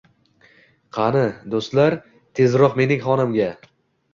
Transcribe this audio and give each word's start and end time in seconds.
Qani, 0.97 1.21
do’stlar, 1.55 1.97
tezroq 2.41 2.81
mening 2.81 3.05
xonamga 3.07 3.53